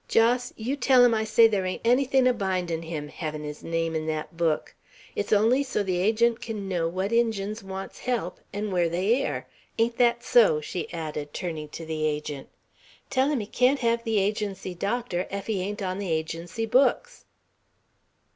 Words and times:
"Jos, 0.07 0.51
yeow 0.57 0.75
tell 0.81 1.05
him 1.05 1.13
I 1.13 1.23
say 1.23 1.47
there 1.47 1.63
ain't 1.67 1.85
anythin' 1.85 2.25
a 2.25 2.33
bindin' 2.33 2.81
him, 2.81 3.07
hevin' 3.09 3.43
his 3.43 3.63
name 3.63 3.95
'n' 3.95 4.07
thet 4.07 4.35
book, 4.35 4.73
It's 5.15 5.31
only 5.31 5.61
so 5.61 5.83
the 5.83 5.97
Agent 5.99 6.41
kin 6.41 6.67
know 6.67 6.87
what 6.87 7.11
Injuns 7.11 7.63
wants 7.63 7.99
help, 7.99 8.39
'n' 8.51 8.71
where 8.71 8.89
they 8.89 9.21
air. 9.21 9.47
Ain't 9.77 9.97
thet 9.97 10.23
so?" 10.23 10.59
she 10.59 10.91
added, 10.91 11.35
turning 11.35 11.69
to 11.69 11.85
the 11.85 12.03
Agent. 12.07 12.49
"Tell 13.11 13.29
him 13.29 13.41
he 13.41 13.45
can't 13.45 13.81
hev 13.81 14.03
the 14.03 14.17
Agency 14.17 14.73
doctor, 14.73 15.27
ef 15.29 15.45
he 15.45 15.61
ain't 15.61 15.83
on 15.83 15.99
the 15.99 16.09
Agency 16.11 16.65
books." 16.65 17.25